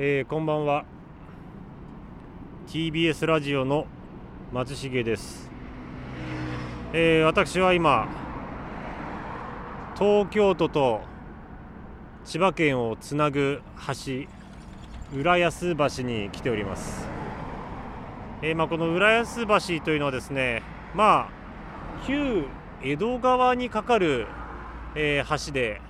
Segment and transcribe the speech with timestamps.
[0.00, 0.84] えー、こんばんは。
[2.68, 3.88] TBS ラジオの
[4.52, 5.50] 松重です、
[6.92, 8.06] えー、私は今
[9.98, 11.00] 東京都と
[12.24, 17.08] 千葉県をつなぐ橋浦安橋に来ております、
[18.42, 20.62] えー、まあ、この浦安橋というのはですね
[20.94, 22.44] まあ旧
[22.84, 24.28] 江戸川に架かる、
[24.94, 25.80] えー、橋で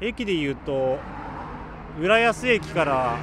[0.00, 1.00] 駅でいうと
[2.00, 3.18] 浦安駅から、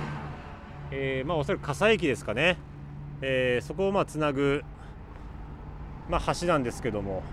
[0.95, 2.57] えー、まあ、おそらく笠駅ですかね、
[3.21, 4.63] えそこをまあつなぐ、
[6.07, 7.23] まあ、橋なんですけども、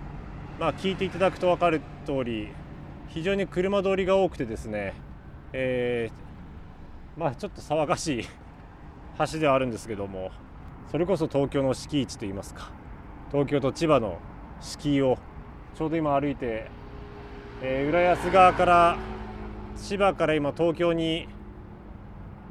[0.58, 2.48] まあ、聞いていただくと分かる通り
[3.08, 4.94] 非常に車通りが多くてですね
[5.52, 8.24] えー、まあちょっと騒がしい
[9.32, 10.30] 橋ではあるんですけども
[10.90, 12.70] それこそ東京の敷地といいますか
[13.30, 14.18] 東京と千葉の
[14.60, 15.18] 敷居を
[15.74, 16.66] ちょうど今歩いて、
[17.62, 18.96] えー、浦安側から
[19.76, 21.28] 千葉から今東京に、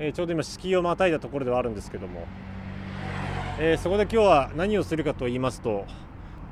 [0.01, 2.25] えー、ちょうど今敷居をまたいだところではあるんですけども、
[3.59, 5.85] えー、そこで今日は何をするかと言いますと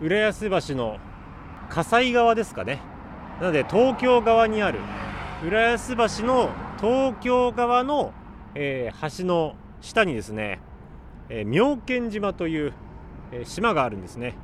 [0.01, 0.97] 浦安橋の
[1.69, 2.81] 葛西側ですかね。
[3.39, 4.79] なので東京側にある
[5.45, 6.49] 浦安橋の
[6.81, 8.11] 東京側の、
[8.53, 10.59] えー、橋の下にですね、
[11.29, 12.73] え、妙見島という、
[13.31, 14.35] え、島があるんですね、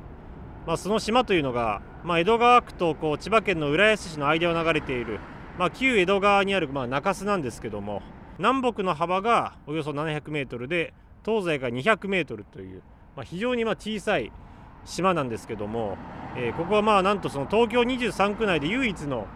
[0.66, 5.18] まあ、その島というのが、まあ、江戸川区とこう千葉県の浦安市の間を流れている、
[5.58, 8.00] まあ、旧江戸川にある、まあ、中洲なんですけども。
[8.38, 10.92] 南北の幅がおよそ700メートルで
[11.24, 12.82] 東西が200メートルという、
[13.16, 14.32] まあ、非常にま小さい
[14.84, 15.96] 島なんですけども、
[16.36, 19.26] えー、ここはまあなんとその東京23区内で唯一の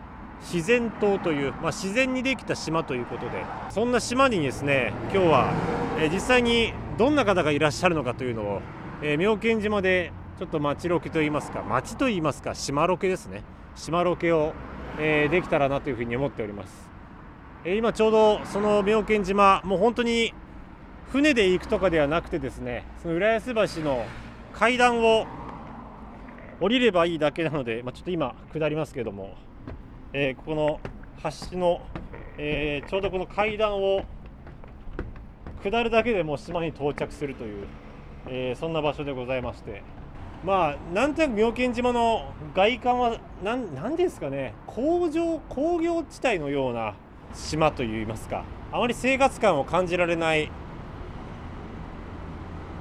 [0.41, 5.53] 自然島という、まあ、自然にできた島ということでそんな島にですね今日は、
[5.99, 8.61] えー、実際にどんな方がいらっしゃるのかというのを、
[9.03, 13.43] えー、妙見島でちょっと町ロケといいますか町といいますか島ロケですね。
[13.75, 14.55] 島ロケを、
[15.01, 16.88] え、できたらなというふうに思っております、
[17.64, 20.33] え今ちょうどその妙見島もう本当に
[21.11, 24.05] 船で行くとかではなくてですねその浦安橋の
[24.52, 25.27] 階段を
[26.61, 29.36] 降りればいいだけなので、まあ、ちょっと今下りますけども
[30.14, 30.80] えー、ここの
[31.51, 31.83] 橋の、
[32.39, 34.05] えー、ちょうどこの階段を
[35.63, 37.67] 下るだけでもう島に到着するという、
[38.27, 39.83] えー、そんな場所でございまして
[40.45, 46.95] まあなんとなく妙見島の外観は何何ですかね工場工業地帯のような
[47.34, 50.50] 島といいますかあまり生活感を感じられない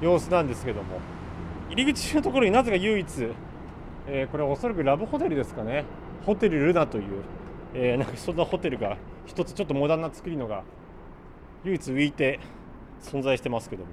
[0.02, 1.00] 様子なんですけども
[1.70, 3.08] 入り口のところになぜか唯一、
[4.08, 5.86] えー、これはおそらくラブホテルですかね
[6.26, 7.24] ホテルルナという、
[7.74, 10.64] えー、なんかそんなホテルが一つちょっとモダンな作りのが
[11.64, 12.40] 唯一浮いて
[13.02, 13.92] 存在してますけども、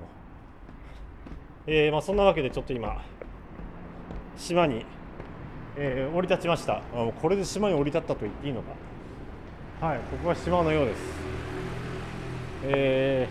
[1.66, 3.02] えー、まあ、そんなわけでちょっと今
[4.36, 4.84] 島に、
[5.76, 6.78] え、降り立ちました。
[6.78, 6.82] あ
[7.20, 8.72] これで島に降り立ったと言っていいのか。
[9.84, 10.98] はいここが島のようです。
[12.62, 13.28] え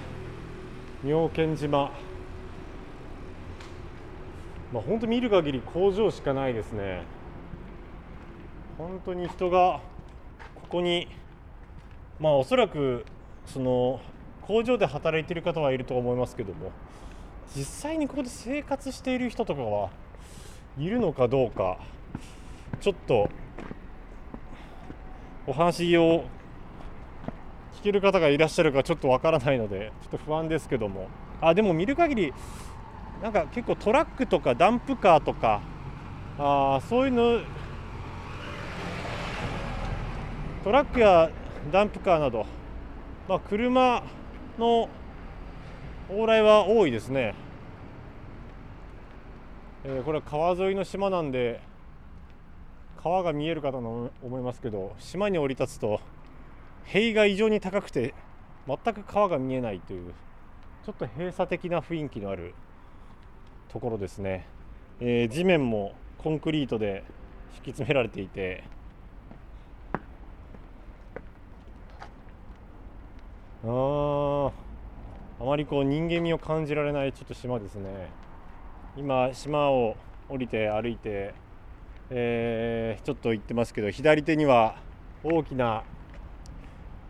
[1.04, 1.90] ー、妙見島。
[4.72, 7.06] まあ本当見る限り工場しかないですね。
[8.78, 9.82] 本当に人が
[10.54, 11.08] ここに
[12.20, 13.04] まあおそらく
[13.48, 14.00] その
[14.44, 16.72] 工場で働いている方はいると思いますけども
[17.56, 19.90] 実際にここで生活している人とかは
[20.78, 21.80] いるのかどうか
[22.80, 23.28] ちょっと
[25.48, 26.26] お話を
[27.84, 31.10] 聞ける方がいらっしゃるかちょっとわからないのでちょっと不安ですけども。
[31.42, 32.34] あでも見る限り
[33.22, 35.62] なんか結構トラックとかダンプカーとか
[36.40, 37.42] あそういうの
[40.64, 41.30] トラックや
[41.70, 42.46] ダンプカーなど、
[43.28, 44.02] まあ、車
[44.58, 44.88] の
[46.10, 47.36] 往来は多いですね、
[49.84, 51.60] えー、これは川沿いの島なんで
[53.02, 56.00] 川が見えるかと思いますけど島に降り立つと
[56.86, 58.14] 塀が異常に高くて
[58.68, 60.14] 全く川が見えないという
[60.86, 62.54] ちょっと閉鎖的な雰囲気のある
[63.70, 64.48] ところですね、
[65.00, 67.04] えー、地面もコンクリートで
[67.54, 68.64] 敷き詰められていて
[73.66, 74.52] あ
[75.40, 78.10] あまりこう人間味を感じられないちょっと島ですね。
[78.96, 79.96] 今島を
[80.30, 81.34] 降りて歩いて、
[82.10, 84.76] えー、ちょっと行ってますけど左手には
[85.24, 85.84] 大きな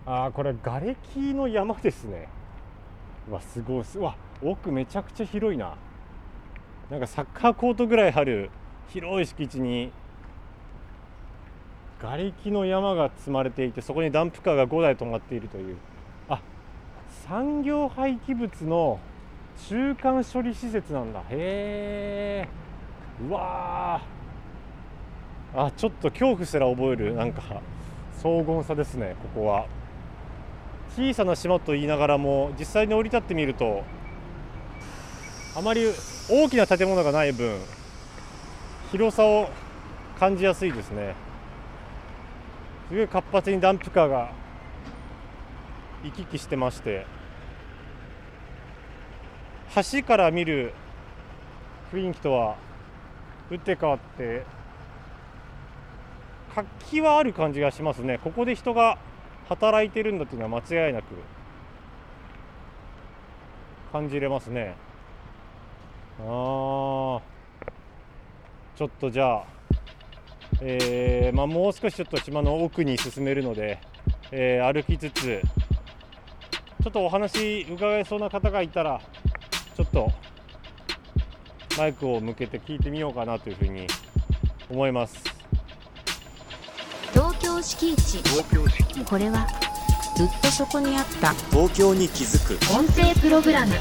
[0.05, 2.27] あこれ瓦礫の山ですね。
[3.29, 5.75] うわすごいうわ奥めちゃくちゃ広いな。
[6.89, 8.49] なんかサッカーコートぐらいある
[8.89, 9.91] 広い敷地に
[12.01, 15.77] 瓦礫の山が積まれていてそこにダンプカーが5台止まっているという。
[16.27, 16.41] あ
[17.25, 18.99] 産業廃棄物の
[19.69, 21.21] 中間処理施設なんだ。
[21.29, 22.47] へえ
[23.25, 24.01] うわ
[25.55, 27.41] あちょっと恐怖すら覚えるなんか
[28.17, 29.65] 荘厳さですねここは。
[30.95, 33.83] 小さな島と言いながらも実際に降り立ってみると
[35.55, 35.85] あまり
[36.29, 37.59] 大きな建物がない分
[38.91, 39.49] 広さを
[40.19, 41.15] 感じやすいですね。
[42.89, 44.31] すごい活発にダンプカーが
[46.03, 47.07] 行き来してまして
[49.91, 50.73] 橋から見る
[51.91, 52.55] 雰囲気とは
[53.49, 54.45] 打って変わって
[56.53, 58.19] 活気はある感じがしますね。
[58.23, 58.99] ここで人が
[59.49, 61.05] 働いてるんだっていうのは間違いなく
[63.91, 64.75] 感じれますね。
[66.19, 67.21] あー。
[68.75, 69.45] ちょっとじゃあ、
[70.61, 73.79] えーまあ、もう少しちょっと島の奥に進めるので、
[74.31, 75.41] えー歩きつつ
[76.83, 78.99] ちょっとお話伺えそうな方がいたら
[79.77, 80.11] ちょっと
[81.77, 83.87] マイクを向けて聞いてみようかなというふうに
[84.69, 85.42] 思います。
[87.63, 88.21] 敷地
[89.05, 89.47] これは
[90.17, 91.33] ずっとそこにあった。
[91.49, 92.53] 東京に気づく。
[92.75, 93.73] 音声プログラム。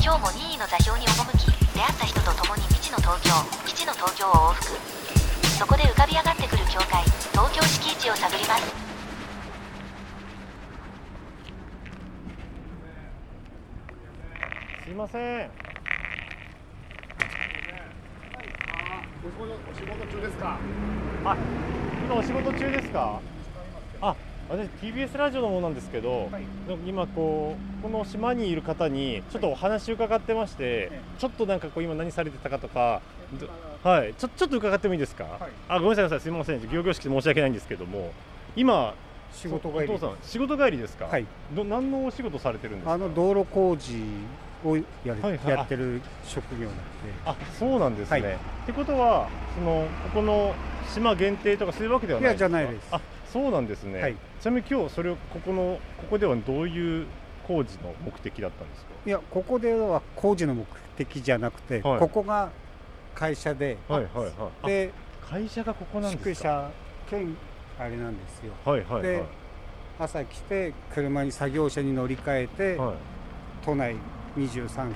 [0.00, 3.30] 今日も任意の座標に赴き出会った人と共に未知の東京
[3.66, 4.76] 基地の東京を往復。
[5.58, 7.02] そこで浮かび上がってくる境界
[7.32, 8.62] 東京敷地を探ります。
[14.84, 15.71] すいません
[19.24, 19.28] お
[19.78, 20.58] 仕事中ですか？
[21.24, 21.36] あ
[22.04, 23.20] 今お仕事中ですか？
[24.00, 24.16] あ
[24.48, 26.28] 私 TBS ラジオのものなんですけど、
[26.84, 30.90] 今こうこの島にいる方にちょっとお話伺ってまして、
[31.20, 33.00] ちょっとなんかこう今何されてたかとか
[33.38, 33.48] ど
[33.88, 34.14] はい。
[34.14, 36.60] ちょちょっと伺ってもいいですか、あごめんなさいごめんなさいすみません。
[36.60, 38.12] 行々しくて申し訳ないんですけども
[38.56, 38.92] 今
[39.32, 41.04] 仕事帰りお父さん仕事帰りですか？
[41.04, 41.26] はい。
[41.54, 42.92] ど何のお仕事されてるんですか？
[42.94, 44.02] あの道路工事
[44.64, 45.48] をやる、はいはい。
[45.48, 46.82] やってる職業なんで。
[47.24, 48.32] あそうなんですね、はい。
[48.32, 48.36] っ
[48.66, 50.54] てことはそのここの
[50.92, 52.88] 島限定とかそういうわけではないいやじゃないです。
[52.90, 53.00] あ
[53.32, 54.16] そうなんですね、はい。
[54.40, 57.06] ちなみに今日それをここのここではどういう
[57.46, 60.64] 工事の目的だったんですいやここでは工事の目
[60.96, 61.98] 的じゃなくて、はい。
[61.98, 62.50] ここが
[63.14, 64.66] 会社で、かはいはいはい。
[64.66, 64.92] で
[65.22, 66.70] あ会社がここなん宿ですか？
[67.10, 67.36] 舎兼
[67.78, 68.52] あれなんですよ。
[68.64, 69.02] はいはいはい。
[69.02, 69.24] で
[69.98, 72.94] 朝来て車に作業車に乗り換えて、はい。
[73.64, 73.94] 都内
[74.36, 74.94] 23区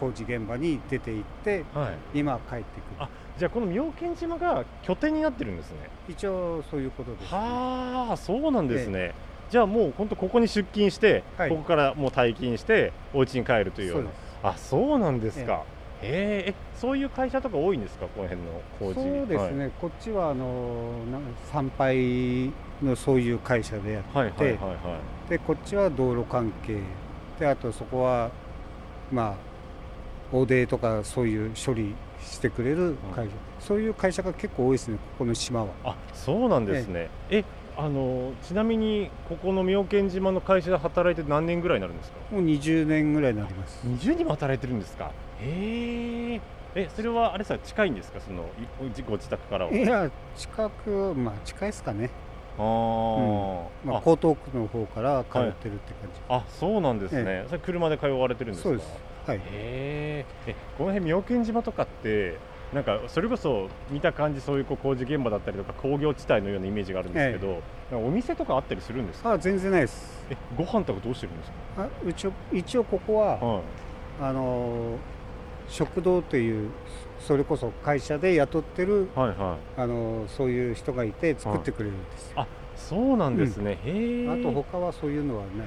[0.00, 2.18] 工事現場に出て行ってはい。
[2.20, 2.96] 今帰ってくる。
[2.98, 3.08] あ
[3.38, 5.76] じゃあこの妙見島が拠点になってるんですね。
[6.08, 9.14] 一応そういうことです、ね、はあそうなんですね、
[9.50, 11.50] じゃあもう本当ここに出勤して、はい。
[11.50, 14.10] ここからもう退勤してお家に帰るというような。
[14.42, 15.64] あそうなんですか、
[16.02, 18.94] へええそういう会社とか多いんですかこの辺の工事。
[18.94, 20.92] そうですね、こっちはあの
[21.52, 22.50] 参拝
[22.82, 24.74] のそういう会社でやって、はい、はいはいはいは
[25.28, 25.30] い。
[25.30, 26.78] でこっちは道路関係
[27.40, 28.30] であとそこは
[29.10, 29.34] ま
[30.32, 35.68] あ汚泥とかそういう処理してくれる会社、そういう会社が結構多いですねここの島は。
[35.84, 37.08] あそうなんですね。
[37.30, 37.42] え
[37.76, 42.18] あのちなみにここの妙見島の会社で働いて何年ぐらいになるんですか？
[42.30, 43.80] もう20年ぐらいになります。
[43.86, 45.10] 20人も働いてるんですか？
[45.40, 46.40] へえ。
[46.76, 48.20] えそれはあれさ近いんですか？
[48.20, 49.72] そのいご自宅からは。
[49.72, 52.10] いや近くまあ近いですかね、
[52.60, 54.02] あー、まあ、あ。
[54.06, 58.68] 江東区の方から通ってるって感じ、あそうなんですね、えそれ車で通われてるんですか？
[58.70, 58.98] そうです。
[59.26, 59.36] はい。
[59.38, 62.36] へええこの辺妙見島とかって
[62.72, 67.48] なんかそれこそ見た感じそういう工事現場だったりとか工業地帯のようなイメージがあるんですけど、
[67.90, 69.32] なんかお店とかあったりするんですか？
[69.32, 70.24] あ全然ないです。
[70.30, 73.62] えご飯とかどうしてるんですあうち一応ここはかはい。
[74.22, 74.96] あの
[75.70, 76.70] 食堂という
[77.18, 79.80] それこそ会社で雇ってるはいはい。
[79.80, 82.46] あのそういう人がいて作ってくれるんですよ、あ
[82.76, 85.66] そうなんですね、へえあと他はそういうのはない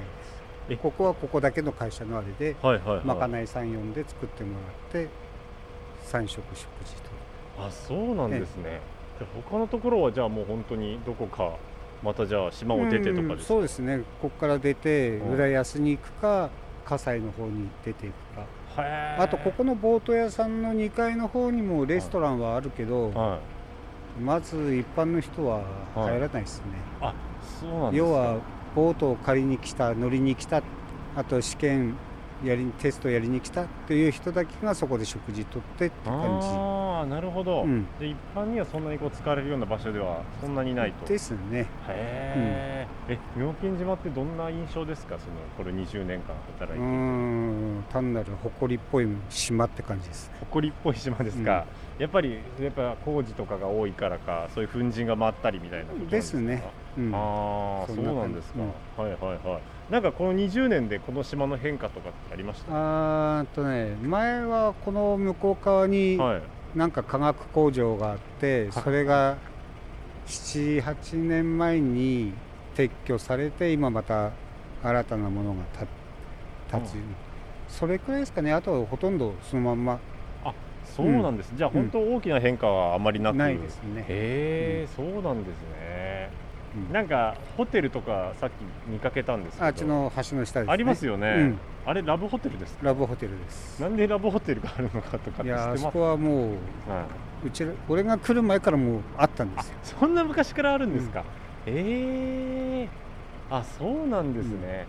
[0.68, 0.82] えです。
[0.82, 3.04] ここはここだけの会社のあれではいはいはい。
[3.04, 4.52] まかないさん呼んで作っても
[4.92, 5.08] らって
[6.06, 7.10] 3食食事と。
[7.58, 8.80] あそうなんですね。
[9.18, 11.56] じゃあ他のところはじゃあもう本当にどこか
[12.02, 13.46] またじゃあ島を出てとかうんですか？
[13.46, 13.98] そうですね。
[14.20, 16.50] ここから出てうん浦安に行くか
[16.84, 18.44] 葛西の方に出ていくか
[18.76, 24.22] あとここのボート屋さんの2階の方にもレストランはあるけどはい。
[24.22, 25.62] まず一般の人は
[25.94, 26.64] 入らないですね、
[27.00, 27.12] あ
[27.60, 28.08] そうなんですか。
[28.08, 28.36] 要は
[28.74, 30.62] ボートを借りに来た乗りに来た
[31.16, 31.94] あと試験
[32.44, 36.73] やりテストやりに来たっていう人だけがそこで食事とってって感あ
[37.04, 41.06] あなるほど、じ、うん、で一般にはそんなにこう使われるような場所ではそんなにないと。
[41.06, 41.60] ですね。
[41.60, 45.16] へえ、え妙見島ってどんな印象ですか？
[45.18, 46.74] そのこれ20年間働いて。
[46.74, 50.30] いてん単なる埃っぽい島って感じです。
[50.40, 51.66] 誇りっぽい島ですか、
[51.98, 56.38] やっぱりやっぱ工事とかが多いからかそういう粉塵が回ったりみたいなことですか？
[56.38, 56.62] ですね、
[56.98, 58.60] うん、ああそうなんですか、
[59.02, 59.92] はいはいはい。
[59.92, 63.40] なんかこの20年でこの島の変化とかってありました？
[63.40, 66.42] あとね前はこの向こう側にはい
[66.74, 68.72] なんか化学工場があってはい。
[68.72, 69.36] それが
[70.26, 72.32] 78年前に
[72.74, 74.32] 撤去されて今また
[74.82, 75.62] 新たなものが
[76.68, 77.14] た立ち、うん。
[77.68, 78.52] それくらいですかね。
[78.52, 79.98] あとはほとんどそのまんま。
[80.84, 86.13] そうなんです、じゃあ本当大きな変化はあまりなく、ないですね、へえ、そうなんですね
[86.76, 86.92] うん。
[86.92, 88.52] なんかホテルとかさっき
[88.90, 89.66] 見かけたんですけど。
[89.66, 90.72] あっちの橋の下ですね。
[90.72, 91.58] ありますよね、うん。
[91.86, 92.86] あれラブホテルですか？
[92.86, 93.80] ラブホテルです。
[93.80, 97.02] なんでラブホテルがあるのかとかいやあそこはもうは
[97.44, 97.46] い。
[97.46, 99.74] うちら俺が来る前からもうあったんですよ。
[99.82, 101.24] そんな昔からあるんですか、
[101.66, 102.88] ええ
[103.50, 104.86] あそうなんですね、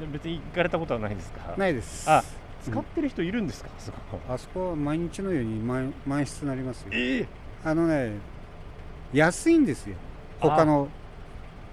[0.00, 1.54] で別に行かれたことはないですか？
[1.56, 2.08] ないです。
[2.08, 2.22] あ
[2.62, 4.20] 使ってる人いるんですか、そこ。
[4.28, 6.90] あそこは毎日のように満満室になりますよ。
[6.92, 7.26] ええ
[7.64, 8.12] あのね
[9.12, 9.96] 安いんですよ。
[10.38, 10.88] 他の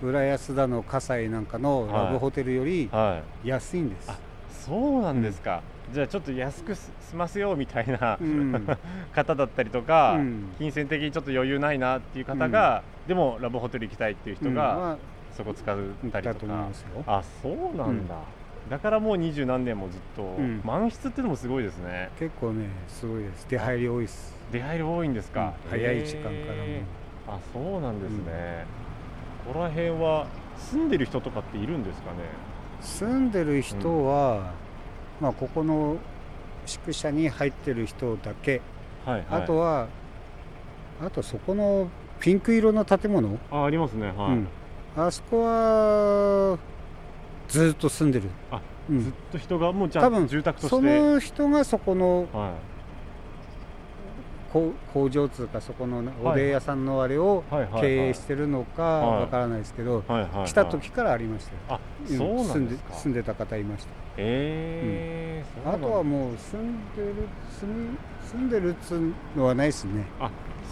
[0.01, 4.17] 浦安だの葛西なんかのラブホテルよりはい安いんです、あ
[4.51, 5.61] そうなんですか、
[5.93, 8.67] じゃあちょっと安くす済ませようみたいな、うん。
[9.15, 10.53] 方だったりとか、うん。
[10.57, 14.55] 金銭的にちょっと余裕ないなっていう方が、でもラブホテル行きたいっていう人うん。
[14.55, 14.97] が、ま
[15.35, 15.77] そこ使っ
[16.11, 16.67] たりとか。
[17.05, 18.15] あそうなんだ、
[18.69, 20.61] だからもう二十何年もずっと、ん。
[20.65, 22.09] 満室っていうのもすごいですね。
[22.19, 23.47] 結構ねすごいです。
[23.49, 24.35] 出入り多いです。
[24.51, 25.69] 出入り多いんですか、うん。
[25.71, 26.37] 早い時間からも
[27.29, 28.65] あそうなんですね、
[29.47, 30.27] ここら辺は
[30.57, 32.17] 住んでる人とかっているんですかね？
[32.81, 34.51] 住んでる人は、
[35.21, 35.97] まあここの
[36.65, 38.61] 宿舎に入ってる人だけ、
[39.05, 39.87] はい、はい、あとは
[41.01, 41.89] あとそこの
[42.19, 44.07] ピンク色の建物、あありますね。
[44.07, 44.47] はい、うん。
[44.97, 46.59] あそこは
[47.47, 48.29] ずっと住んでる。
[48.51, 49.01] あうん。
[49.01, 50.75] ずっと人がもうじゃあ多分住宅として。
[50.75, 52.76] その人がそこのは工
[54.93, 57.43] 工場通かそこのおでん屋さんのあれを
[57.79, 59.21] 経営してるのかはい。
[59.21, 60.03] わからないですけど、
[60.45, 62.07] 来た時からありましたよ、あうん
[62.45, 63.89] 住んで住んでた方いました。
[64.17, 65.87] ええそうなんだ。
[65.87, 67.13] あとはもう住んでる
[67.59, 67.97] 住み
[68.31, 70.05] 住んでるっつうのはないですね。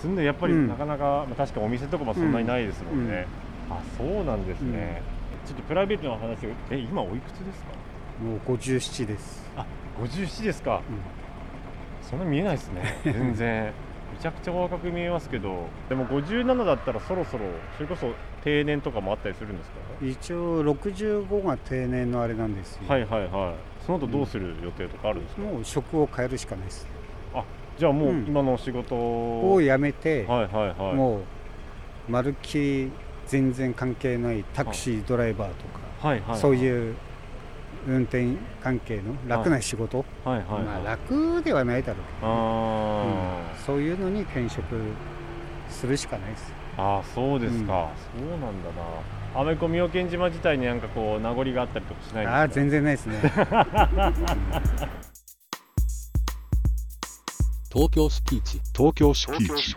[0.02, 0.68] 住んでやっぱりうん。
[0.68, 3.26] なかなか、まあ確かお店とかもそんなにないですもんね、
[3.70, 5.02] あそうなんですね、
[5.46, 6.50] ちょっとプライベートな話を。
[6.70, 7.68] え今おいくつですか？
[8.24, 9.66] もう57です、あ
[10.00, 10.82] 57ですか。
[10.90, 11.15] うん
[12.10, 13.00] そんな見えないですね。
[13.04, 13.74] 全然。
[14.14, 15.68] めちゃくちゃ若く見えますけど。
[15.90, 17.46] でも57だったらそろそろ
[17.76, 19.76] それこそ定年とかもあったりするんですか？
[20.02, 23.86] 一応65が定年のあれなんですよ、はいはいはい。
[23.86, 26.88] その後どうする予定とかあるんですか、もう職を変えるしかないです。
[27.78, 28.26] じゃあもううん。
[28.26, 29.60] 今の仕事を。
[29.62, 30.96] 辞めて、はいはいはい。
[30.96, 31.22] もう
[32.08, 32.92] まるっきり
[33.26, 36.40] 全然関係ないタクシードライバーとか、はいはい。
[36.40, 36.96] そういう
[37.88, 40.38] 運転関係の楽な仕事、はい。
[40.40, 43.66] はいはい、まあ楽ではないだろうけど、あうん。
[43.66, 44.64] そういうのに転職
[45.70, 46.54] するしかないです。
[46.78, 49.42] ー、あーそうですか、そうなんだな。
[49.42, 52.38] アメコミ妙見島自体になんかこう名残があったりとかしないんですか？
[52.38, 53.20] ああ全然ないですね。
[57.72, 58.62] 東京スピーチ。
[58.74, 59.76] 東京スピーチ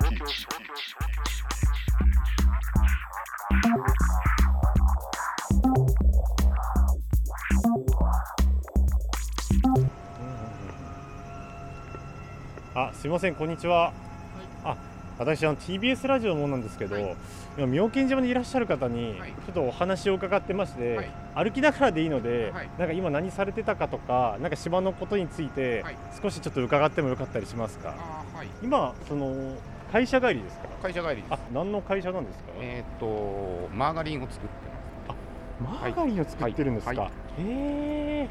[12.79, 13.93] あすいませんこんにちは、
[14.63, 14.77] あ
[15.19, 16.97] 私あの TBS ラジオのものなんですけど、
[17.57, 19.33] 今妙見島にいらっしゃる方にはい。
[19.33, 21.11] ちょっとお話を伺ってまして、はい。
[21.35, 22.71] 歩きながらでいいので、はい。
[22.79, 25.97] なんか今何されてたかとかなんか島のことについてはい。
[26.23, 28.49] 少しちょっと伺ってもよかったりしますか、あーはい。
[28.63, 29.57] 今その
[29.91, 30.69] 会社帰りですか？
[30.81, 31.33] 会社帰りです。
[31.33, 34.47] あ何の会社なんですか、えっ、とマーガリンを作って
[35.61, 37.11] マーガリンを作ってるんですか、はい。
[37.41, 38.29] え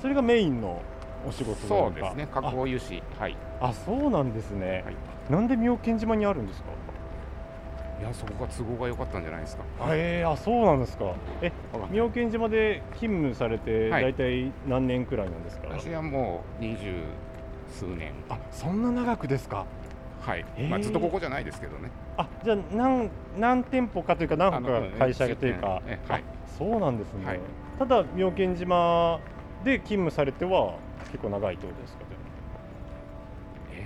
[0.00, 0.80] それがメインの？
[1.26, 2.26] お仕事そうですね。
[2.32, 3.02] 加工油脂。
[3.18, 3.36] はい。
[3.60, 4.96] ああそうなんですね、はい。
[5.30, 6.70] なんで妙見島にあるんですか？
[8.00, 9.62] いやそこが都合が良かったんじゃないですか。
[9.90, 11.12] えー、あそうなんですか。
[11.42, 11.52] え
[11.92, 14.04] 妙見島で勤務されてはい。
[14.04, 16.94] 大体何年くらいなんですか、私はもう二十
[17.68, 18.12] 数年。
[18.30, 19.66] あそんな長くですか？
[20.22, 21.90] はい、まあ、ずっとここじゃないですけどね。
[22.16, 25.82] あじゃあ何何店舗かというか何個か会社というか。
[25.86, 26.22] ええはい。
[26.22, 26.24] あ
[26.58, 27.40] そうなんですね、はい。
[27.78, 29.20] ただ妙見島
[29.64, 30.74] で勤務されては
[31.10, 32.06] 結構長いってことですかね
[33.72, 33.84] え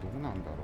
[0.00, 0.56] ー、どうなんだろ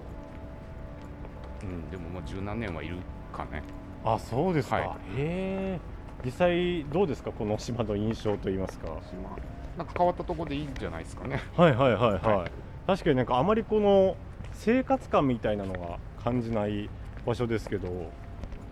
[1.62, 1.66] う。
[1.66, 1.90] うん。
[1.90, 2.96] でももう十何年はいる
[3.32, 3.62] かね。
[4.04, 4.86] あそうですか、はい。
[4.86, 5.80] へえ
[6.24, 8.86] 実際どうですかこの島の印象といいますか。
[8.86, 9.36] 島。
[9.76, 11.40] なんか変わったところでいいんじゃないですかね。
[11.56, 12.50] はいはいはいはい、は
[12.86, 14.16] 確かになんかあまりこの
[14.52, 16.90] 生活感みたいなのが感じない
[17.26, 18.10] 場所ですけど。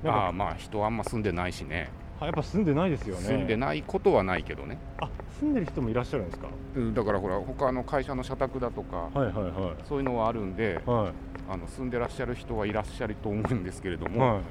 [0.05, 1.91] ああまあ人あんま住んでないしね。
[1.91, 3.23] あやっぱ住んでないですよね。
[3.23, 4.79] 住んでないことはないけどね。
[5.01, 5.09] あ
[5.41, 6.49] 住んでる人もいらっしゃるんですか？
[6.77, 11.13] うんだからほら他の会社の社宅だとかはいはいはそういうのはあるんでいはい。
[11.51, 14.43] あの住んでらっしゃる人はいらっしゃると思うんですけれども、はい。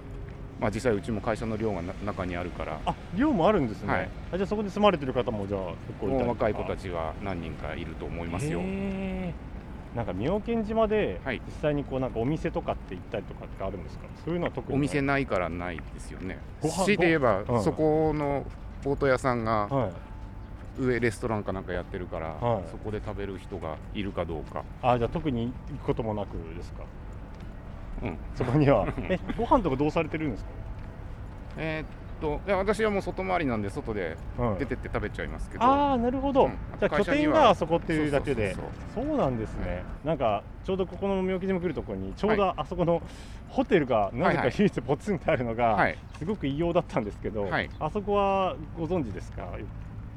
[0.59, 2.79] まあ、実際うちも会社の寮がな中にあるから。
[2.86, 4.09] あ寮もあるんですね、はい。
[4.33, 8.62] あじゃあそこで住まれてる方もじゃあ結構若い子たちが何人かいると思いますよ
[9.96, 11.41] なんか妙見島ではい。
[11.46, 14.06] 実際にこうなんかお店とかって行ったりとかってあるんですか？
[14.25, 16.38] そういうのは特にお店なないからないですよね。
[16.62, 17.63] ご飯強いて言えば、うん。
[17.63, 18.46] そこの
[18.84, 19.91] ボート屋さんがはい。
[20.79, 22.63] 上レストランかなんかやってるから、はい。
[22.70, 24.63] そこで食べる人がいるかどうか。
[24.84, 26.84] あじゃあ特に行くこともなくですか？
[28.03, 28.17] うん。
[28.36, 28.86] そこには。
[29.10, 30.46] えご飯とかどうされてるんです
[31.58, 34.17] えーっといや私はもう外回りなんで外で
[34.59, 36.51] 出てって食べちゃいますけど、ああなるほど、うん。
[36.79, 38.55] じゃあ拠点があそこっていうだけで。
[38.93, 43.01] そうなんですね、なんかちょうどここの妙見島来るところにちょうどあそこの
[43.47, 44.47] ホテルがなぜかはい。
[44.47, 45.97] はい唯一ポツンってあるのが、はい。
[46.17, 47.69] すごく異様だったんですけど、はい。
[47.79, 49.47] あそこはご存知ですか？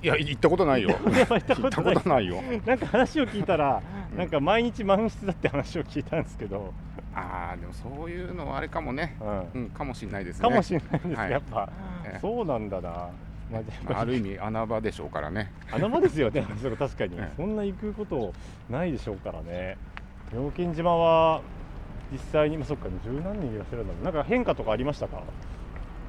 [0.03, 0.91] いや行ったことないよ。
[1.05, 2.43] 行ったことないよ。
[2.65, 4.19] なんか話を聞いたら、うん。
[4.19, 6.73] なんか毎日満室だって話を聞いたんですけど、
[7.15, 9.17] ああでもそういうのはあれかもね。
[9.21, 9.49] うん。
[9.55, 10.49] うんかもしれないですね。
[10.49, 11.31] かもしれないんです、はい。
[11.31, 11.69] やっぱ、
[12.05, 12.19] ええ。
[12.21, 12.91] そうなんだな、
[13.51, 15.53] まあ、まあある意味穴場でしょうからね。
[15.73, 16.47] 穴場ですよね、
[16.79, 17.33] 確かに、ええ。
[17.37, 18.33] そんな行くこと
[18.69, 19.77] ないでしょうからね、
[20.33, 21.43] 妙見島は
[22.13, 25.23] 実際に、まあ、そっか、十何人いらっしゃるんだろうなんか変化とかありましたか？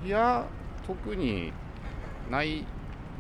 [0.04, 0.46] いや
[0.86, 1.52] 特に
[2.30, 2.64] ない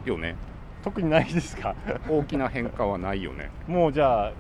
[0.05, 0.35] よね。
[0.83, 1.75] 特にないですか、
[2.09, 3.50] 大きな変化はないよね。
[3.67, 4.33] もうじゃあ、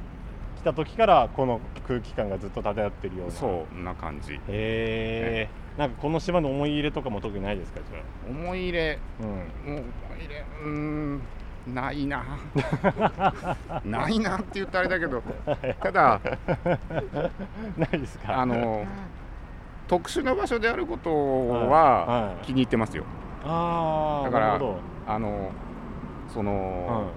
[0.61, 4.33] 来た時からこの空気感がずっと漂ってるような、そんな感じ。
[4.33, 8.99] へえ、なんかこの島の思い入れとかも特にないですか、じゃ思い入れ？
[9.19, 9.23] あ。
[9.23, 9.29] うん。
[9.29, 10.45] 思い入れ？
[10.63, 11.21] うーん
[11.73, 12.23] ないな。
[13.85, 15.21] ないなって言ったらあれだけど。
[15.81, 16.19] ただ
[17.77, 18.39] ないですか？
[18.41, 18.85] あの
[19.87, 21.09] 特殊な場所であること
[21.49, 21.67] はい。
[21.67, 22.45] ははい。
[22.45, 23.03] 気に入ってますよ。
[23.43, 24.59] あーだから
[25.07, 25.51] あの
[26.29, 27.11] そど、の、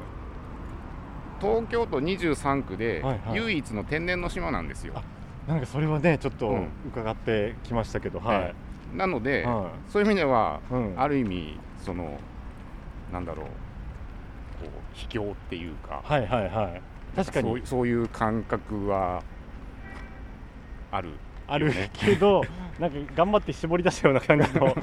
[1.41, 3.37] 東京都23区ではいはい。
[3.37, 5.03] 唯一の天然の島なんですよ、あ
[5.50, 6.69] なんかそれはねちょっとうん。
[6.88, 8.55] 伺ってきましたけど、はい、
[8.93, 10.95] えなので、はそういう意味では、うん。
[10.97, 12.19] ある意味その
[13.12, 13.53] なんだろうこ
[14.67, 16.00] う秘境っていうか。
[16.05, 16.83] はいはいはい。
[17.17, 17.62] 確かに。
[17.64, 19.23] そういう感覚は
[20.91, 21.11] ある
[21.47, 22.43] あるけど、
[22.79, 24.75] なんか頑張って絞り出したような感じの、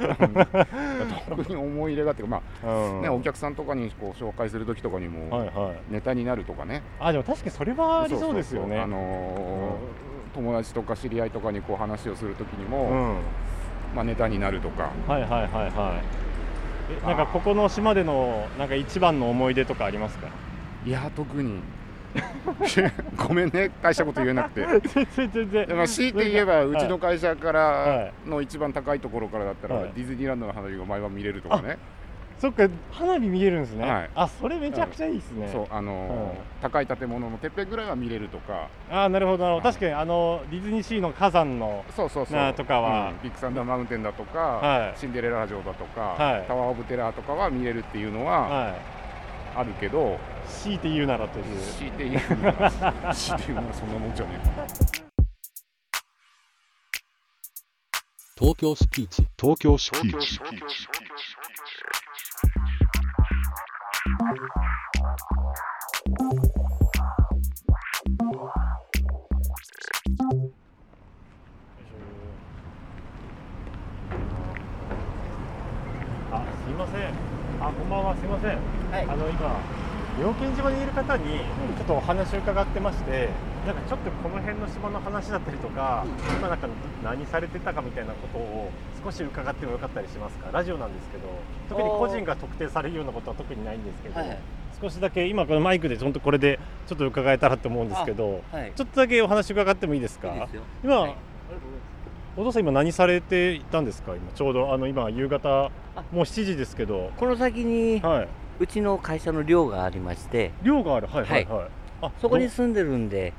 [1.30, 3.00] 特に思い入れがっていうか、まうん。
[3.00, 5.94] あね、お客さんとかにこう紹介する時とかにもはいはい。
[5.94, 8.80] ネタになるとかね、あでも確かにそれはありそうですよね。
[8.80, 10.02] あのー
[10.34, 13.18] 友達とか知り合いとかにこう話をする時にも、うん。
[13.94, 14.90] まあ、ネタになるとか。
[15.06, 17.02] はいはいはいはい。
[17.04, 20.28] えなんかここの島でのなんか一番の思い出とかありますか？
[20.86, 21.60] いや特に
[23.18, 24.66] ごめんね大したこと言えなくて。
[24.90, 25.68] 全然全然。
[25.68, 28.30] でも強いて言えばうちの会社かはらい。
[28.30, 29.92] の一番高いところからだったら、はい。
[29.96, 31.78] ディズニーランドの花火が毎晩見れるとかね。
[32.40, 34.10] そっか花火見えるんですね、はい。
[34.16, 36.38] あそれめちゃくちゃいいですね、そうあのーはい。
[36.60, 38.68] 高い建物のてっぺんぐらいは見れるとか。
[38.90, 39.68] あなるほどなるほど。
[39.68, 39.74] はい。
[39.76, 42.38] 確かにあのディズニーシーの火山のそうそうそう。
[42.38, 43.10] なとかは。
[43.10, 43.22] うん。
[43.22, 45.00] ビッグサンダーマウンテンだとか、はい。
[45.00, 46.46] シンデレラ城だとか、はい。
[46.48, 48.74] タワー・オブ・テラーとかは見れるっていうのはは
[49.56, 51.46] あるけど、い強いて言うならという。
[51.78, 54.32] 強いて言うのは 強いて言うのはそんなもんじゃね
[58.38, 59.28] 東京スピーチ。
[59.40, 60.40] 東京スピーチ
[78.42, 78.92] こん。
[78.92, 79.08] はすい。
[79.08, 79.62] あの今
[80.20, 81.40] 妙見島にいる方に
[81.78, 83.30] ちょっとお話を伺ってまして、
[83.66, 86.06] なんかちょっとこの辺の島の話だったりとか、
[86.38, 86.68] 今なんか
[87.04, 88.70] 何されてたかみたいなことを
[89.04, 90.50] 少し伺ってもよかったりしますか？
[90.52, 91.24] ラジオなんですけど
[91.70, 94.38] 特に個人が特定されるようなことは特にないんですけど、はいはい。
[94.82, 98.74] 少しだけ今このマイクで本当これでちょっと伺えたらと思うんですけど、はい。
[98.76, 100.50] ちょっとだけお話伺ってもいいですか？
[100.84, 101.16] 今、はい。
[102.36, 104.14] お父さん今何されていたんですか？
[104.14, 105.72] 今ちょうどあの今夕方あ
[106.12, 107.12] もう7時ですけど。
[107.18, 108.28] この先にはい。
[108.60, 111.08] うちの会社の寮がありまして、寮がある。
[111.08, 111.68] はいはいはい、
[112.04, 113.34] あそこにど住んでるんで、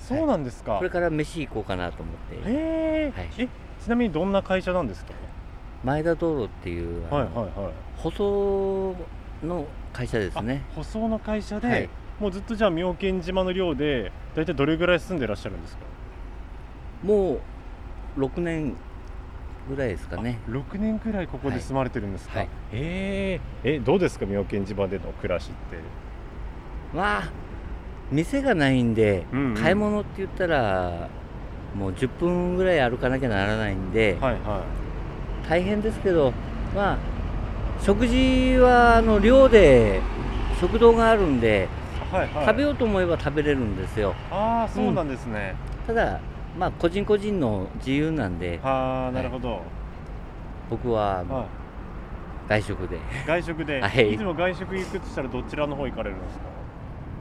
[0.00, 3.28] そうなんですか、これから飯行こうかなと思って、へえ、はい。
[3.38, 3.48] え
[3.80, 5.12] ちなみにどんな会社なんですか？
[5.84, 7.72] 前田道路っていう、はいはいはい。
[7.96, 8.96] 舗装
[9.46, 10.64] の会社ですね。
[10.74, 11.88] 舗装の会社で、はい。
[12.18, 15.82] もうずっとじゃあ妙見島の寮で大体どれぐらい住んでらっしゃるんですか？
[17.04, 17.38] も
[18.16, 18.74] う6年
[19.68, 20.38] ぐらいですかね。
[20.48, 22.48] 6年くらいここで住まれてるんですか、はい。
[22.72, 24.26] へええどうですか？
[24.26, 25.78] 妙見島での暮らしって。
[26.94, 27.30] まあ、
[28.10, 29.54] 店がないんで、うんうん。
[29.54, 31.08] 買い物って言ったら、
[31.76, 34.62] もう10分ぐらい歩かなきゃならないんで、はいは
[35.48, 36.32] 大変ですけど、
[36.74, 36.98] まあ、
[37.80, 40.00] 食事はあの寮で
[40.60, 41.68] 食堂があるんで、
[42.12, 42.46] いはいはい。
[42.46, 44.14] 食べようと思えば食べれるんですよ。
[44.30, 45.54] ああそうなんですね、
[45.86, 46.20] ただ、
[46.58, 49.60] まあ、個人個人の自由なんで、はあなるほど、
[50.70, 51.46] 僕はあのは
[52.48, 54.14] 外食で、い、外食で、 はい。
[54.14, 56.44] いつも外食行くとしたらどちらの方行かれるんですか？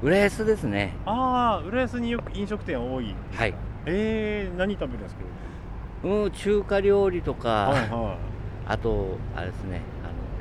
[0.04, 0.94] 浦安ですね。
[1.06, 3.16] ああ浦安によく飲食店多い。
[3.34, 3.54] はい。
[3.86, 5.22] えー、何食べるんですか？
[6.04, 8.18] うん中華料理とか、はいはい。
[8.68, 9.82] あとあれですね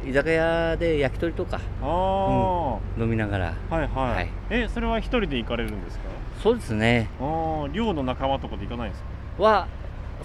[0.07, 3.55] 居酒屋で焼き鳥とかああ、飲みながら。
[3.71, 4.29] はいはい、はい。
[4.51, 6.05] えそれは一人で行かれるんですか？
[6.43, 7.09] そうですね。
[7.21, 9.03] ああ寮の仲間とかで行かないんです
[9.39, 9.43] か？
[9.43, 9.69] は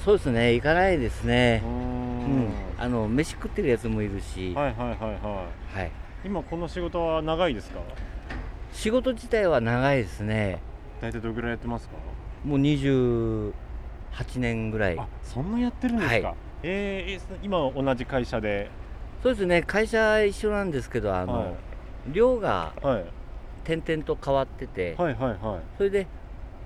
[0.03, 0.53] そうですね。
[0.53, 1.61] 行かないですね。
[1.65, 2.41] うん。
[2.45, 2.49] ん。
[2.77, 5.79] あの飯食ってるやつもいるし、はいはいはいはい。
[5.79, 5.91] はい、
[6.25, 7.79] 今この仕事は長いですか？
[8.71, 10.61] 仕事自体は長いですね。
[11.01, 11.95] 大体どれぐらいやってますか？
[12.45, 13.53] もう28
[14.37, 14.97] 年ぐらい。
[14.99, 16.35] あそんなやってるんですか、はい。
[16.63, 18.69] えー今同じ会社で
[19.23, 21.53] そうですね会社一緒なんですけどあの、はい。
[22.13, 23.05] 寮がはい。
[23.65, 25.59] 点々と変わってて、はいはいはい。
[25.77, 26.07] それで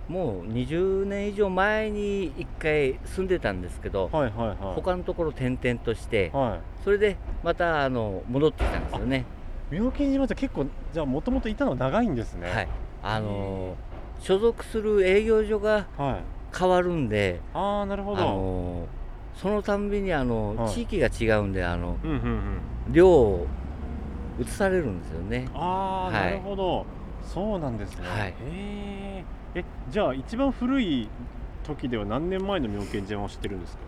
[0.08, 4.58] もう20年以上前に1回住んでたんですけど、はいはいはい。
[4.76, 9.26] 他のところ転々として、はそれでまたあの戻ってきたんですよね。
[9.72, 12.50] い妙見島って結構じゃあもともといたの長いんですね。
[12.50, 12.68] はい、
[13.02, 13.76] あの
[14.20, 16.58] 所属する営業所がはい。
[16.58, 18.88] 変わるんで、ああなるほあどの
[19.36, 20.70] そのたんびにあの、はい。
[20.70, 22.20] 地域が違うんであのうんうんう
[22.90, 22.94] ん。
[22.94, 23.48] 寮を
[24.40, 25.48] 移されるんですよね。
[25.54, 26.14] ああ、はい。
[26.14, 26.86] なるほど。
[27.24, 28.30] そうなんですね、はい。
[28.30, 31.08] へええじゃあ一番古い
[31.64, 33.84] 時では何年前の妙見島を知ってるんですか、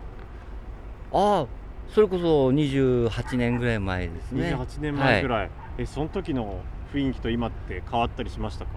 [1.12, 1.46] ああ
[1.88, 4.54] それこそ28年ぐらい前ですね。
[4.54, 5.30] 28年前ぐい。
[5.30, 6.60] らい、えその時の
[6.94, 8.70] 雰囲気と今って変わったりしましたか？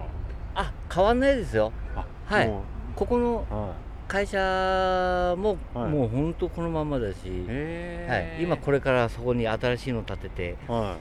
[0.54, 1.72] あ変わんないですよ。
[1.96, 2.48] あはい。
[2.48, 2.62] も
[2.94, 3.74] ここのうは
[4.10, 5.90] 会社も、はい。
[5.92, 10.96] もう本当このままだし、はえい、今これからそこに新しいの建てて、は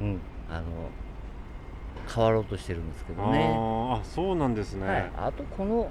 [0.00, 0.64] うん、あの
[2.08, 3.52] 変わろうとしてるんですけい、どね。
[3.58, 5.90] あそうなんですね、はい、あとこの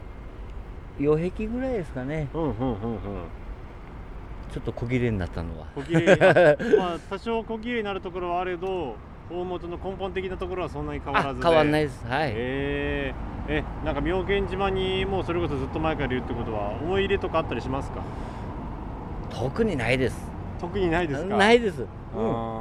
[0.98, 2.30] 擁壁ぐらいですかね。
[2.34, 3.00] うんうんうんうん。
[4.54, 5.68] ちょっと小切れになったのは。
[5.76, 8.96] 小切れあまあ多少小切れになるところはあれど
[9.32, 12.06] 大元の根本的なところはそんなに変わらず変わんないです。
[12.06, 18.02] はい、えー、えなんか妙見島にもうそれこそずっと前からいるってことは思い入れとかあったりしますか？
[19.30, 20.30] 特にないです。
[20.60, 21.38] 特にないですか？
[21.38, 21.88] ないです、うん、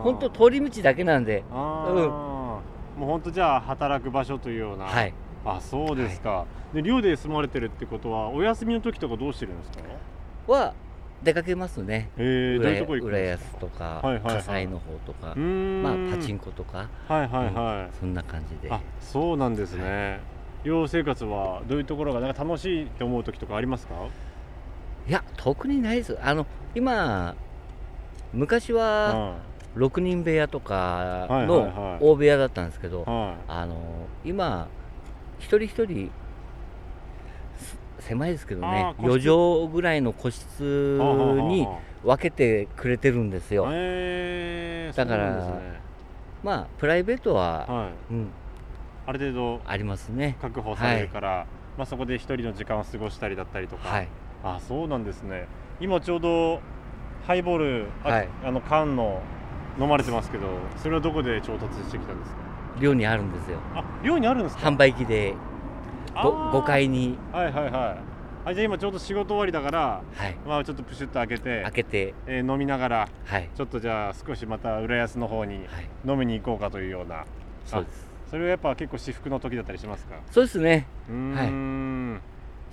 [0.02, 1.42] 本当通り道だけなんで。
[1.50, 2.62] あー、も
[3.00, 4.84] う本当じゃあ働く場所というような。
[4.84, 5.12] はい。
[5.42, 10.52] あそうですか、で寮で住まれてるってことはお休みの時とかどうしてるんですか？
[10.52, 10.74] は
[11.22, 12.10] 出かけますね。
[12.16, 13.50] えー、どういうとこ行くん浦ですか？
[13.56, 14.34] 安とか、はいはいはい。
[14.36, 16.88] 葛西の方とかまあパチンコとか。
[17.08, 18.72] はいはいはい、そんな感じで。
[18.72, 20.20] あそうなんですね。
[20.64, 23.94] 寮生活はどういうところがなんか楽しいって思う時とかありますか？
[25.08, 26.18] いや特にないです。
[26.22, 27.34] あの今
[28.32, 29.38] 昔は
[29.76, 31.68] 6人部屋とかはいはいはい。
[31.68, 33.76] の大部屋だったんですけど、はあの
[34.24, 34.68] 今
[35.38, 36.10] 一人一人す
[38.00, 39.28] 狭いですけどねあー個室。
[39.28, 40.98] 4畳ぐらいの個室
[41.48, 41.66] に
[42.04, 45.80] 分けてくれてるんですよ、えー、だからね
[46.42, 48.14] まあプライベートは、はい。
[48.14, 48.28] うん、
[49.06, 50.36] ある程度ありますね。
[50.40, 54.08] 確保されるから、まあ、そこで一人の時間を過ごしたりだったりとか、はい。
[54.42, 55.46] あそうなんですね。
[55.80, 56.60] 今ちょうど
[57.26, 58.28] ハイボールあ,、はい。
[58.42, 59.20] あの缶の
[59.78, 60.46] 飲まれてますけど
[60.78, 62.36] それはどこで調達してきたんですか？
[62.80, 63.58] 寮にあるんですよ。
[63.74, 64.66] あ寮にあるんですか？
[64.66, 65.49] 販売機であ
[66.22, 66.62] 5, ー。
[66.64, 67.70] 階に、はいはいはい。
[68.42, 73.48] あじゃあ今ちょうど仕事終わりだからはい、まあちょっとプシュッと開けて開けて、えー飲みながらはい。
[73.54, 75.66] ちょっとじゃあ少しまた浦安の方にはい、
[76.06, 77.24] 飲みに行こうかというような。
[77.66, 78.08] そうです。
[78.30, 80.14] それはやっぱ結構私服の時だったりしますか？
[80.30, 80.86] そうですね。
[81.08, 82.20] うーん、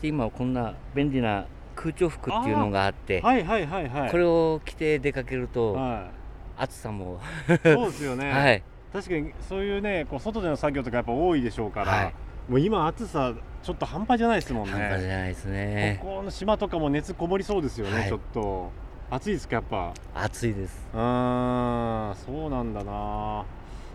[0.01, 4.11] で今こんな便利な空調服っていうのがあってはいはいはいはい。
[4.11, 6.11] これを着て出かけるとは
[6.57, 8.63] 暑さも、い、そうですよね、 はい。
[8.93, 12.13] 確かにそういうねこう外での作業とかやっぱ多いでしょうから、はい
[12.47, 15.99] もう今暑さちょっと半端じゃないですもん半端じねゃないですね。
[16.01, 18.07] ここの島とかも熱こもりそうですよね、はい。
[18.07, 18.71] ちょっと。
[19.09, 19.93] 暑いですかやっぱ。
[20.15, 20.87] 暑いです。
[20.93, 23.45] うーんそうなんだな。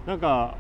[0.07, 0.57] なんか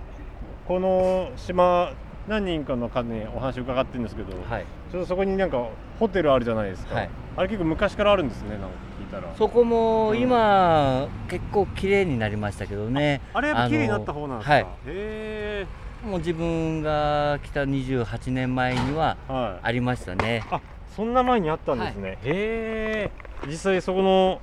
[0.66, 1.92] この島
[2.28, 4.64] 何人かの方にお話伺ってるんですけど、はい。
[4.90, 7.10] ちょっとそこになんかホテルあるじゃないですか、はい。
[7.36, 8.66] あれ結構昔からあるんですねなんか
[8.98, 9.34] 聞いたら。
[9.36, 10.18] そこもうん。
[10.18, 13.20] 今、結構綺麗になりましたけどね。
[13.34, 14.64] あれやっぱ綺麗になった方なんですか、はい。
[14.64, 15.66] へえ
[16.04, 19.66] もう自分が来た28年前にははい。
[19.66, 20.44] ありましたね。
[20.50, 20.60] あ
[20.96, 23.10] そんな前にあったんですね、へ
[23.44, 23.46] え。
[23.46, 24.40] 実際そこの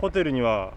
[0.00, 0.74] ホテルには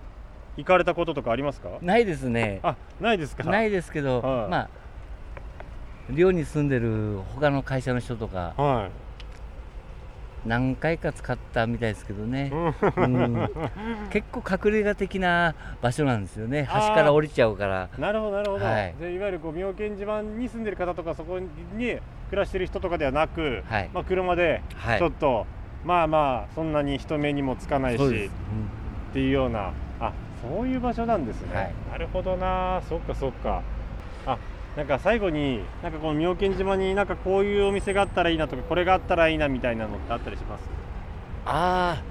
[0.57, 1.69] 行かれたこととかありますか？
[1.81, 2.59] ないですね。
[2.63, 3.43] あないですか？
[3.43, 4.49] ないですけど、はい。
[4.49, 4.69] まあ
[6.09, 8.89] 寮に住んでる他の会社の人とかは
[10.45, 12.47] 何回か使ったみたいですけどね。
[12.47, 13.35] い、、うん。
[13.35, 13.49] うん。
[14.09, 16.67] 結構隠れ家的な場所なんですよね。
[16.69, 16.89] あー。
[16.89, 17.89] 橋から降りちゃうから。
[17.97, 18.95] なるほどなるほど、はい。
[18.99, 21.47] でいわゆるこう妙見島に住んでる方とかそこに
[22.29, 23.89] 暮らしてる人とかではなく、はい。
[23.93, 24.99] まあ、車ではい。
[24.99, 25.47] ちょっと、
[25.83, 31.73] まあまあそんなに人目にもつかないしそうです、っていうようなあそういう場所なんですね、はい。
[31.91, 32.81] なるほどな。
[32.87, 33.63] そっかそっか。
[34.25, 34.37] あ
[34.77, 40.61] なんか最後になんかこの妙見島になんかこういうお店があったらいいなとかこれがあったらいいなみたいなのってあったりします？
[41.45, 42.03] ああ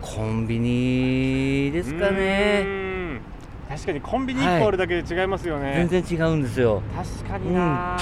[0.00, 3.20] コンビニですかうね
[3.68, 6.82] 確かにコンビニ1個あるだけで違いますよね、全然違うんですよ。
[6.96, 7.98] 確かにな、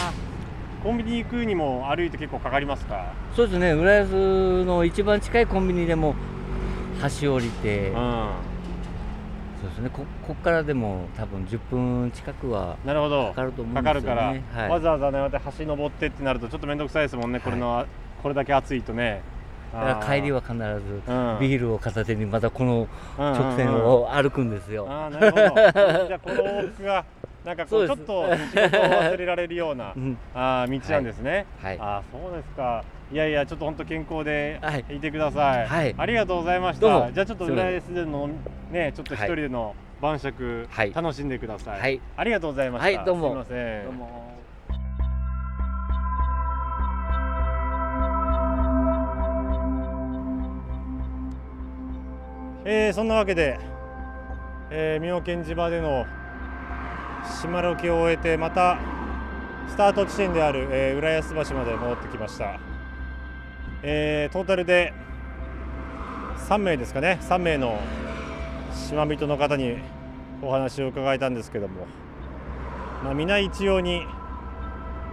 [0.85, 3.13] コンビニ行くにも歩いて結構かかりますか？
[3.35, 3.73] そうですね。
[3.73, 6.15] 浦安の一番近いコンビニでも
[7.21, 8.29] 橋降りて、うん
[9.67, 9.91] そうですね。
[9.91, 13.29] ここっからでも多分10分近くはなるほど。
[13.29, 14.17] かかると思うんかですよね。
[14.17, 14.71] かるから、はい。
[14.71, 17.85] わざわざねまた橋登ってってなるとちょっと面倒くさいですもんね、これの
[18.23, 19.23] これだけ暑いとね。
[20.07, 21.39] 帰りは必ずうん。
[21.41, 25.43] ビールを片手にまたこの直直線を歩くんですよ、ああなるほど。
[26.07, 27.05] じゃあこの往復が
[27.45, 30.17] なんかこうちょっと仕事を忘れられるようなうん。
[30.35, 31.79] あー道なんですね、はい。
[31.79, 34.85] ああそうですかいやいやちょっと本当健康ではい。
[34.97, 35.95] いてください、はい。
[35.97, 37.13] ありがとうございました。
[37.13, 38.29] じゃあちょっと浦安での
[38.73, 40.93] ねちょっと一人での晩酌、はい。
[40.93, 42.01] 楽しんでください、はい。
[42.17, 42.99] ありがとうございました。
[42.99, 43.31] はいどうも。
[43.31, 43.85] すいません。
[43.85, 44.37] どうも。
[52.69, 53.61] えーそんなわけで、
[54.71, 56.05] えー、妙見島での
[57.41, 58.79] 島ロケを終えてまた
[59.69, 62.59] スタート地点である、えー浦安橋まで戻ってきました、
[63.89, 64.93] えートータルで
[66.49, 67.21] 3名ですかね。
[67.23, 67.79] 3名の
[68.75, 69.77] 島人の方に
[70.43, 71.87] お話を伺えたんですけども、
[73.05, 74.03] まあ、皆一様に、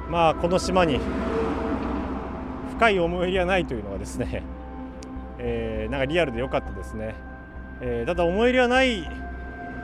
[0.09, 0.99] まあ、この島に
[2.77, 4.41] 深い思い入れはないというのがですね、
[5.37, 7.13] えーなんかリアルで良かったですね。
[7.79, 9.07] えーただ思い入れはない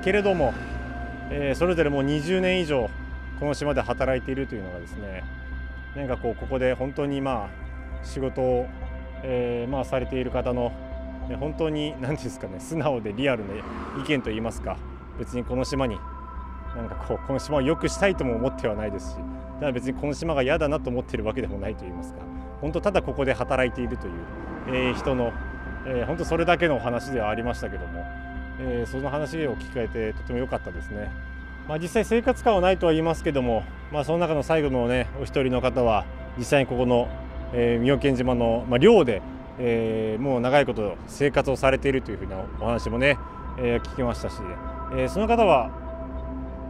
[0.04, 0.52] けれども、
[1.30, 2.90] えーそれぞれもう20年以上
[3.40, 5.24] この島で働いているというのがですね。
[5.96, 7.69] なんかこうここで本当にまあ
[8.04, 8.68] 仕事を、
[9.24, 10.72] えーまあされている方の
[11.40, 13.54] 本当に何ですかね素直でリアルな
[14.02, 14.78] 意見といいますか
[15.20, 15.98] 別にこの島に
[16.76, 19.16] なんかこうこの島を良くしたいとも思ってはないですし
[19.60, 22.20] ただ別にこの島が嫌だなと思っているわけでもないといいますか
[22.62, 24.14] 本当ただここで働いているという、
[24.68, 25.34] えー人の
[25.86, 28.04] えー本当それだけのお話ではありましたけども、
[28.60, 31.12] えーその話を聞かれてとても良かったですね。
[31.68, 36.04] まあ、実際生活感はないとは言いますけども、まあ、その中の最後のねお一人の方は
[36.36, 37.08] 実際にここの、
[37.54, 39.22] えー、妙見島の、まあ、寮で、
[39.60, 43.18] えーもう長いこと生活をされているというふうなお話もね、
[43.58, 44.36] えー聞きましたし、
[44.94, 45.72] えーその方は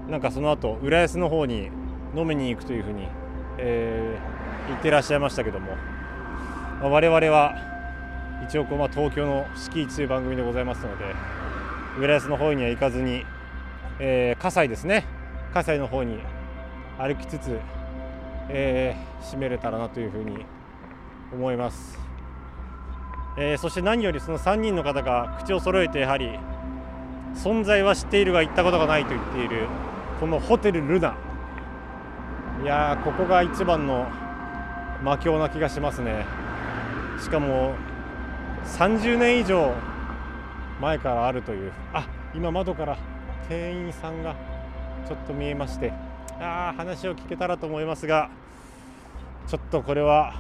[0.10, 1.70] なんかその後浦安の方に
[2.16, 3.08] 飲みに行くというふうに、
[3.58, 4.40] えー
[4.70, 5.72] 言ってらっしゃいましたけども、
[6.80, 7.56] まあ、我々は
[8.48, 11.06] 一応こう、まあ、東京の敷地という番組でございますので
[11.98, 13.26] 浦安の方には行かずに、
[14.00, 15.06] えー、葛西ですね。
[15.54, 16.20] 葛西の方に
[17.00, 17.60] 歩きつつ、
[18.50, 20.46] えー締めれたらなというふうに
[21.32, 22.00] 思います、
[23.38, 26.40] えーそして何よりその3人の方が口を揃えてやはり
[27.36, 29.68] 存在は知っているが行ったことがないと言っている
[30.20, 31.16] このホテルルナ。
[32.62, 34.08] いやここが一番の
[35.02, 36.26] 魔境な気がしますね。
[37.22, 37.76] しかも
[38.66, 39.74] 30年以上
[40.82, 41.72] 前からあるという。
[41.94, 42.98] あ今窓から
[43.48, 44.36] 店員さんが
[45.08, 45.94] ちょっと見えまして。
[46.42, 48.30] あ話を聞けたらと思いますが
[49.48, 50.34] ちょっとこれは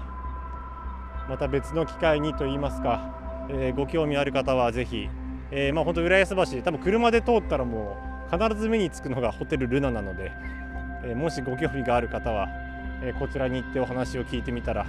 [1.30, 5.08] また別の機会にと言いますか、えーご興味ある方はぜひ、
[5.52, 7.98] えーまあ本当浦安橋多分車で通ったらも
[8.32, 10.32] う必ず目につくのがホテルルナなので、
[11.04, 12.48] えーもしご興味がある方は、
[13.04, 14.88] えこちらに行ってお話を聞いてみたら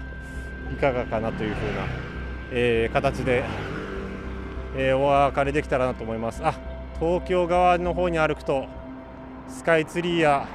[0.72, 1.86] いかがかなというふうな、
[2.52, 3.44] え形で、
[4.76, 6.40] えお別れできたらなと思います。
[6.42, 6.54] あ
[6.98, 8.66] 東京側の方に歩くと
[9.48, 10.48] スカイツリーや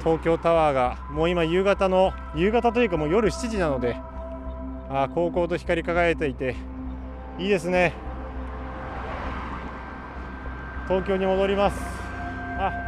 [0.00, 3.96] 東京タワーがもう今夕方の夕方というかもう夜7時なので
[4.88, 6.54] あ高校と光り輝いていて
[7.38, 7.92] いいですね。
[10.88, 11.78] 東京に戻ります。
[12.58, 12.85] あ